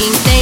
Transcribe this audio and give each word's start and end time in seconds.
Intenso. 0.00 0.37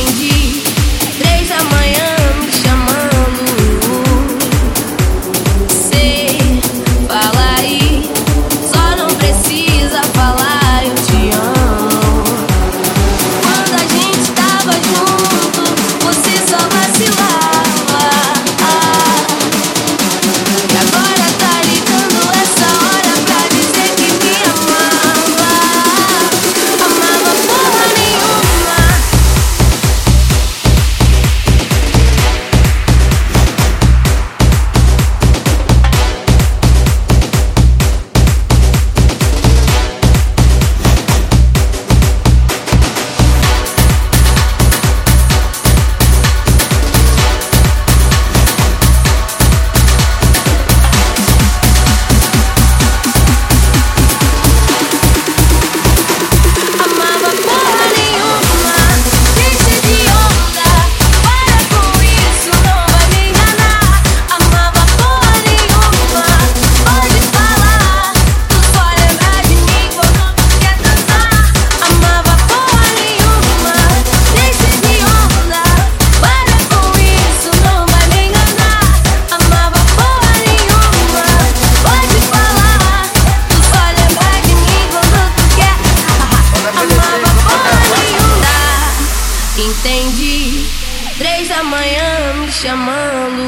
Três 91.19 91.48
da 91.48 91.62
manhã 91.62 92.34
me 92.34 92.53
chamando. 92.53 93.47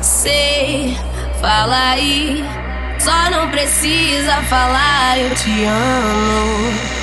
Sei, 0.00 0.96
fala 1.40 1.90
aí. 1.90 2.44
Só 3.00 3.30
não 3.30 3.50
precisa 3.50 4.36
falar, 4.42 5.18
eu 5.18 5.34
te 5.34 5.64
amo. 5.64 6.99